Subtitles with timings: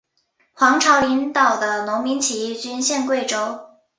[0.53, 3.59] 黄巢领导的农民起义军陷桂州。